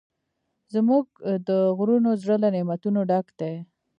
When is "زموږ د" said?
0.73-1.49